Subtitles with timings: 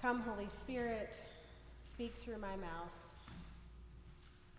[0.00, 1.20] Come, Holy Spirit,
[1.78, 2.88] speak through my mouth.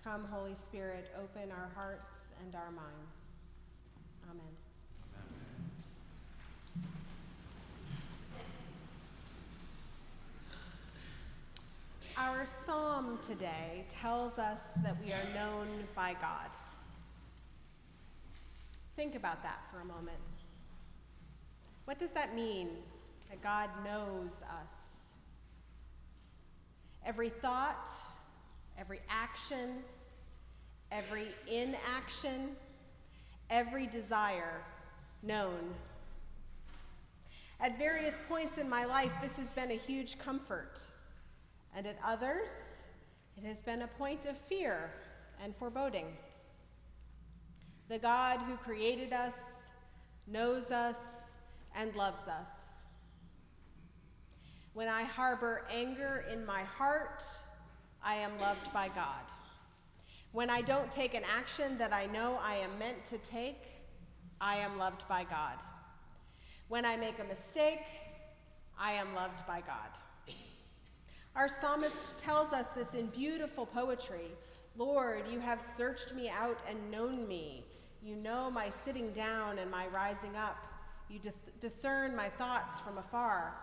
[0.04, 3.32] Come, Holy Spirit, open our hearts and our minds.
[4.30, 4.46] Amen.
[12.15, 16.51] Our psalm today tells us that we are known by God.
[18.95, 20.19] Think about that for a moment.
[21.85, 22.69] What does that mean,
[23.31, 24.90] that God knows us?
[27.05, 27.89] Every thought,
[28.78, 29.83] every action,
[30.91, 32.55] every inaction,
[33.50, 34.62] every desire
[35.24, 35.74] known.
[37.60, 40.82] At various points in my life, this has been a huge comfort,
[41.76, 42.84] and at others,
[43.38, 44.91] it has been a point of fear
[45.44, 46.08] and foreboding.
[47.88, 49.66] The God who created us,
[50.27, 51.34] knows us,
[51.76, 52.61] and loves us.
[54.74, 57.24] When I harbor anger in my heart,
[58.04, 59.24] I am loved by God.
[60.32, 63.66] When I don't take an action that I know I am meant to take,
[64.39, 65.58] I am loved by God.
[66.69, 67.83] When I make a mistake,
[68.80, 70.36] I am loved by God.
[71.35, 74.31] Our psalmist tells us this in beautiful poetry
[74.78, 77.66] Lord, you have searched me out and known me.
[78.02, 80.66] You know my sitting down and my rising up.
[81.09, 81.19] You
[81.59, 83.53] discern my thoughts from afar.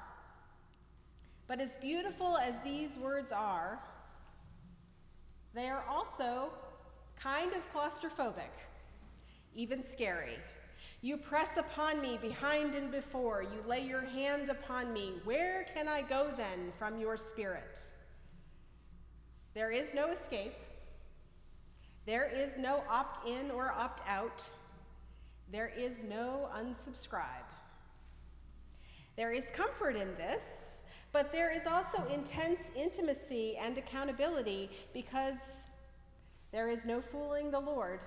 [1.48, 3.80] But as beautiful as these words are,
[5.54, 6.50] they are also
[7.16, 8.52] kind of claustrophobic,
[9.54, 10.36] even scary.
[11.00, 13.42] You press upon me behind and before.
[13.42, 15.14] You lay your hand upon me.
[15.24, 17.80] Where can I go then from your spirit?
[19.54, 20.54] There is no escape.
[22.06, 24.48] There is no opt in or opt out.
[25.50, 27.48] There is no unsubscribe.
[29.16, 30.77] There is comfort in this,
[31.12, 35.66] but there is also intense intimacy and accountability because
[36.52, 38.00] there is no fooling the Lord.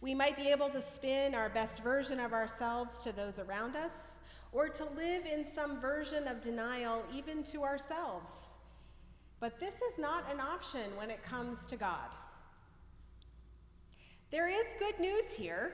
[0.00, 4.18] We might be able to spin our best version of ourselves to those around us,
[4.52, 8.54] or to live in some version of denial even to ourselves.
[9.40, 12.08] But this is not an option when it comes to God.
[14.30, 15.72] There is good news here.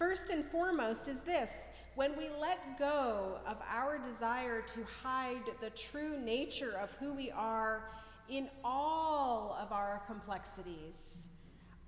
[0.00, 1.68] First and foremost is this.
[1.94, 7.30] When we let go of our desire to hide the true nature of who we
[7.30, 7.90] are
[8.30, 11.26] in all of our complexities,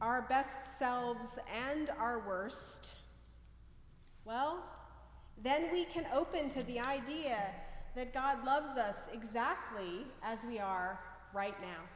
[0.02, 1.38] our best selves
[1.70, 2.96] and our worst,
[4.26, 4.62] well,
[5.42, 7.38] then we can open to the idea
[7.94, 11.00] that God loves us exactly as we are
[11.32, 11.88] right now.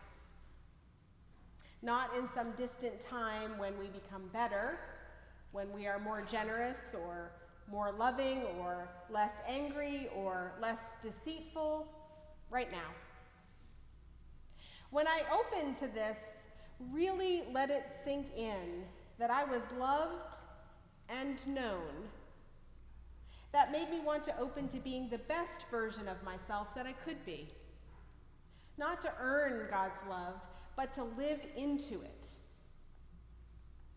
[1.83, 4.79] Not in some distant time when we become better,
[5.53, 7.33] when we are more generous or
[7.71, 11.87] more loving or less angry or less deceitful,
[12.51, 12.91] right now.
[14.91, 16.19] When I opened to this,
[16.93, 18.85] really let it sink in
[19.19, 20.37] that I was loved
[21.09, 22.09] and known.
[23.53, 26.93] That made me want to open to being the best version of myself that I
[26.93, 27.49] could be.
[28.79, 30.35] Not to earn God's love,
[30.77, 32.29] but to live into it.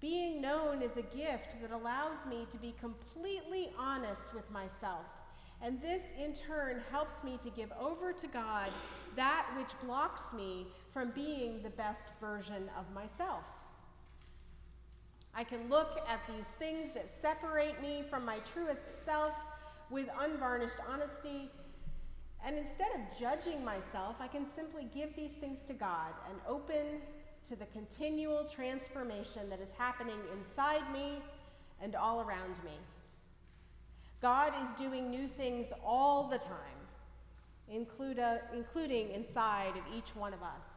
[0.02, 5.06] Being known is a gift that allows me to be completely honest with myself.
[5.62, 8.72] And this, in turn, helps me to give over to God
[9.18, 13.44] that which blocks me from being the best version of myself.
[15.36, 19.34] I can look at these things that separate me from my truest self
[19.90, 21.50] with unvarnished honesty
[22.46, 27.02] and instead of judging myself, I can simply give these things to God and open
[27.48, 31.22] to the continual transformation that is happening inside me
[31.82, 32.78] and all around me.
[34.22, 36.80] God is doing new things all the time,
[37.72, 40.68] include, uh, including inside of each one of us.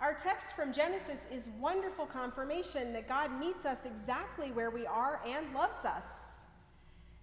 [0.00, 5.20] Our text from Genesis is wonderful confirmation that God meets us exactly where we are
[5.26, 6.06] and loves us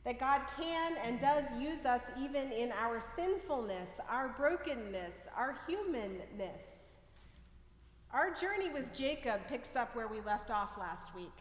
[0.08, 6.77] that God can and does use us even in our sinfulness, our brokenness, our humanness.
[8.14, 11.34] Our journey with Jacob picks up where we left off last week.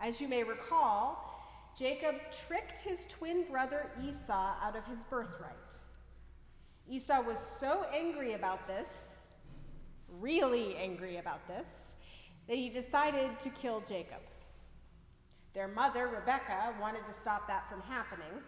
[0.00, 1.42] As you may recall,
[1.76, 5.76] Jacob tricked his twin brother Esau out of his birthright.
[6.86, 9.22] Esau was so angry about this,
[10.20, 11.94] really angry about this,
[12.48, 14.20] that he decided to kill Jacob.
[15.54, 18.42] Their mother, Rebecca, wanted to stop that from happening.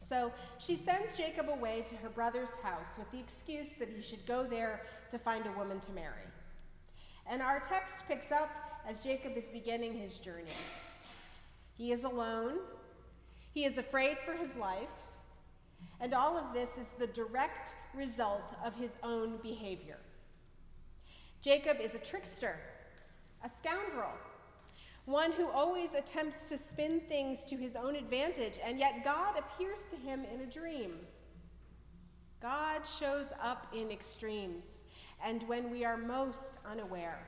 [0.00, 4.24] So she sends Jacob away to her brother's house with the excuse that he should
[4.26, 6.22] go there to find a woman to marry.
[7.28, 8.50] And our text picks up
[8.88, 10.56] as Jacob is beginning his journey.
[11.76, 12.58] He is alone,
[13.52, 14.90] he is afraid for his life,
[16.00, 19.98] And all of this is the direct result of his own behavior.
[21.40, 22.58] Jacob is a trickster,
[23.44, 24.12] a scoundrel,
[25.06, 29.84] one who always attempts to spin things to his own advantage, and yet God appears
[29.90, 30.94] to him in a dream.
[32.40, 34.84] God shows up in extremes
[35.24, 37.26] and when we are most unaware.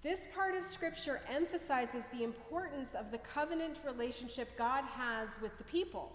[0.00, 5.64] This part of Scripture emphasizes the importance of the covenant relationship God has with the
[5.64, 6.12] people.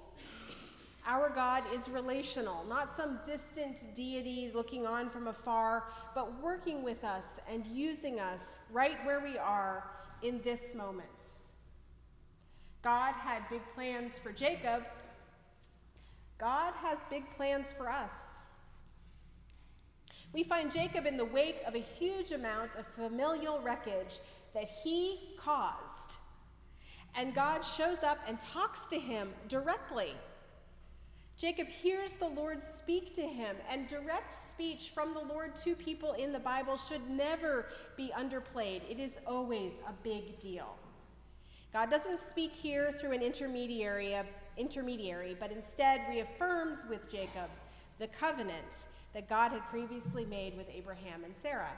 [1.06, 7.04] Our God is relational, not some distant deity looking on from afar, but working with
[7.04, 9.92] us and using us right where we are
[10.22, 11.10] in this moment.
[12.84, 14.84] God had big plans for Jacob.
[16.38, 18.12] God has big plans for us.
[20.34, 24.20] We find Jacob in the wake of a huge amount of familial wreckage
[24.54, 26.18] that he caused.
[27.16, 30.14] And God shows up and talks to him directly.
[31.38, 36.14] Jacob hears the Lord speak to him, and direct speech from the Lord to people
[36.14, 37.66] in the Bible should never
[37.98, 38.82] be underplayed.
[38.90, 40.78] It is always a big deal.
[41.72, 44.16] God doesn't speak here through an intermediary,
[44.58, 47.50] intermediary, but instead reaffirms with Jacob
[48.00, 51.78] the covenant that God had previously made with Abraham and Sarah.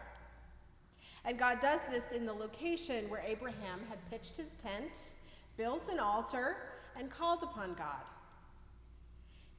[1.25, 5.15] And God does this in the location where Abraham had pitched his tent,
[5.57, 6.57] built an altar,
[6.97, 8.03] and called upon God.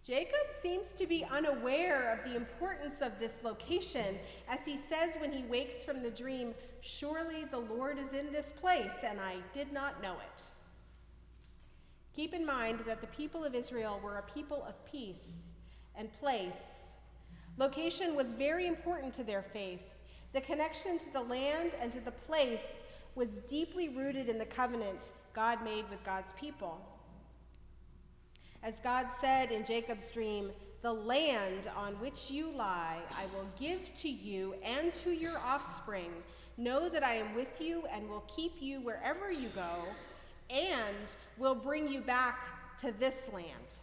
[0.07, 4.17] Jacob seems to be unaware of the importance of this location,
[4.49, 8.53] as he says when he wakes from the dream, Surely the Lord is in this
[8.53, 10.43] place, and I did not know it.
[12.17, 15.51] Keep in mind that the people of Israel were a people of peace
[15.95, 16.93] and place.
[17.59, 19.95] Location was very important to their faith.
[20.33, 22.83] The connection to the land and to the place
[23.17, 26.81] was deeply rooted in the covenant God made with God's people.
[28.63, 33.93] As God said in Jacob's dream, the land on which you lie I will give
[33.93, 36.11] to you and to your offspring.
[36.57, 39.85] Know that I am with you and will keep you wherever you go,
[40.51, 43.77] and will bring you back to this land.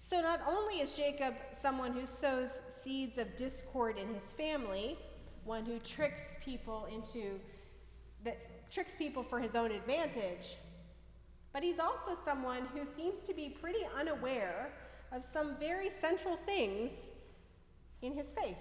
[0.00, 4.98] So, not only is Jacob someone who sows seeds of discord in his family,
[5.44, 7.40] one who tricks people into
[8.24, 10.56] that tricks people for his own advantage,
[11.52, 14.72] but he's also someone who seems to be pretty unaware
[15.12, 17.12] of some very central things
[18.02, 18.56] in his faith.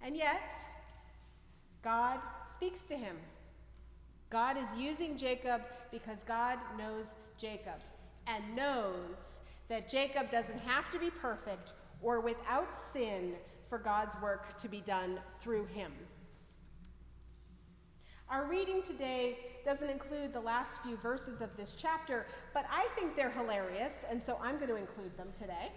[0.00, 0.54] And yet,
[1.82, 2.20] God
[2.52, 3.16] speaks to him.
[4.34, 7.80] God is using Jacob because God knows Jacob
[8.26, 9.38] and knows
[9.68, 11.72] that Jacob doesn't have to be perfect
[12.02, 13.34] or without sin
[13.68, 15.92] for God's work to be done through him.
[18.28, 23.14] Our reading today doesn't include the last few verses of this chapter, but I think
[23.14, 25.70] they're hilarious, and so I'm going to include them today.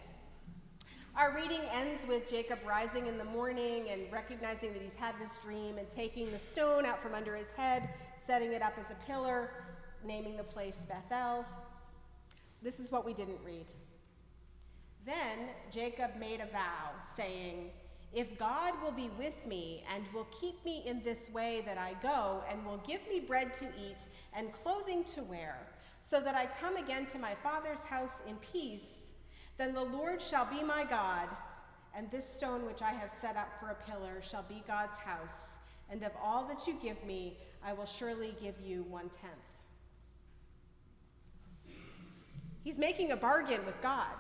[1.15, 5.38] Our reading ends with Jacob rising in the morning and recognizing that he's had this
[5.38, 7.89] dream and taking the stone out from under his head,
[8.27, 9.50] setting it up as a pillar,
[10.06, 11.45] naming the place Bethel.
[12.62, 13.65] This is what we didn't read.
[15.06, 17.69] Then Jacob made a vow, saying,
[18.13, 21.94] if God will be with me and will keep me in this way that I
[22.03, 25.56] go, and will give me bread to eat and clothing to wear,
[26.01, 29.12] so that I come again to my father's house in peace,
[29.57, 31.30] then the Lord shall be my God,
[31.95, 35.57] and this stone which I have set up for a pillar shall be God's house,
[35.89, 39.33] and of all that you give me, I will surely give you one tenth.
[42.63, 44.13] He's making a bargain with God.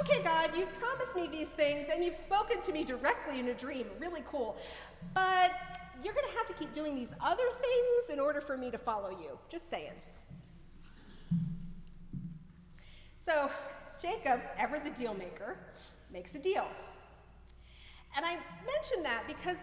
[0.00, 3.54] Okay, God, you've promised me these things and you've spoken to me directly in a
[3.54, 3.86] dream.
[3.98, 4.56] Really cool.
[5.12, 5.50] But
[6.02, 8.78] you're going to have to keep doing these other things in order for me to
[8.78, 9.38] follow you.
[9.48, 9.92] Just saying.
[13.26, 13.50] So,
[14.00, 15.56] Jacob, ever the deal maker,
[16.12, 16.66] makes a deal.
[18.16, 19.56] And I mention that because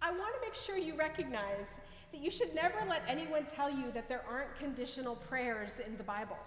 [0.00, 1.66] I want to make sure you recognize
[2.12, 6.04] that you should never let anyone tell you that there aren't conditional prayers in the
[6.04, 6.38] Bible.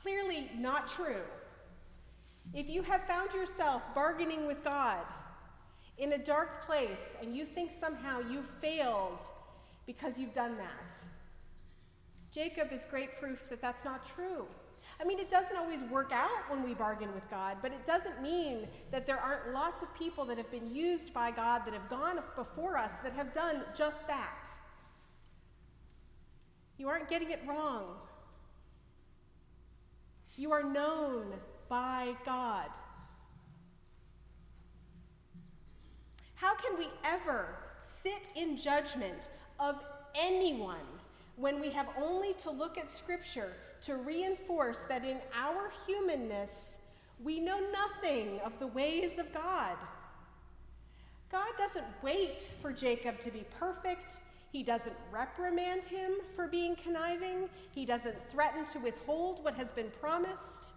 [0.00, 1.22] Clearly not true.
[2.54, 5.04] If you have found yourself bargaining with God
[5.98, 9.22] in a dark place and you think somehow you failed
[9.86, 10.92] because you've done that,
[12.30, 14.46] Jacob is great proof that that's not true.
[15.00, 18.20] I mean, it doesn't always work out when we bargain with God, but it doesn't
[18.20, 21.88] mean that there aren't lots of people that have been used by God that have
[21.88, 24.48] gone before us that have done just that.
[26.78, 27.96] You aren't getting it wrong.
[30.36, 31.34] You are known
[31.68, 32.68] by God.
[36.34, 37.56] How can we ever
[38.02, 39.28] sit in judgment
[39.58, 39.82] of
[40.14, 40.97] anyone
[41.38, 43.52] when we have only to look at Scripture
[43.82, 46.50] to reinforce that in our humanness,
[47.22, 49.76] we know nothing of the ways of God.
[51.30, 54.16] God doesn't wait for Jacob to be perfect.
[54.50, 57.48] He doesn't reprimand him for being conniving.
[57.70, 60.72] He doesn't threaten to withhold what has been promised.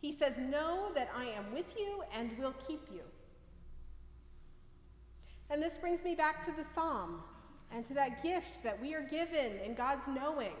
[0.00, 3.02] He says, Know that I am with you and will keep you.
[5.48, 7.22] And this brings me back to the psalm
[7.74, 10.54] and to that gift that we are given in God's knowing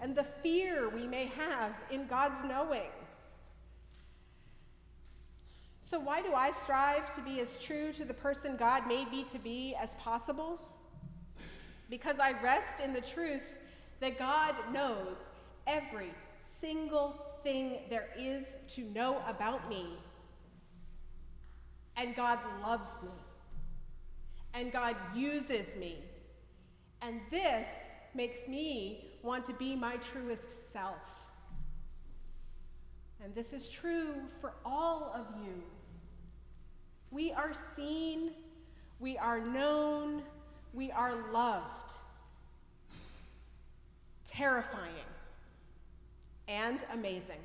[0.00, 2.90] and the fear we may have in God's knowing.
[5.80, 9.24] So, why do I strive to be as true to the person God made me
[9.24, 10.60] to be as possible?
[11.90, 13.58] Because I rest in the truth
[14.00, 15.28] that God knows
[15.66, 16.12] every
[16.60, 19.86] single thing there is to know about me.
[21.96, 23.10] And God loves me.
[24.54, 25.96] And God uses me.
[27.00, 27.66] And this
[28.14, 31.14] makes me want to be my truest self.
[33.22, 35.62] And this is true for all of you.
[37.10, 38.32] We are seen,
[38.98, 40.22] we are known,
[40.72, 41.92] we are loved.
[44.24, 44.92] Terrifying
[46.48, 47.40] and amazing.